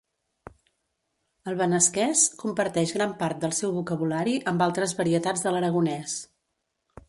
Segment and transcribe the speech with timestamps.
[1.51, 6.21] El benasquès comparteix gran part del seu vocabulari amb altres varietats de l'aragonès.